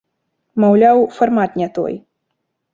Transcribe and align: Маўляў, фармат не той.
Маўляў, 0.63 0.97
фармат 1.19 1.61
не 1.63 1.71
той. 1.79 1.93